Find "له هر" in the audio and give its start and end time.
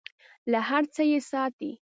0.51-0.83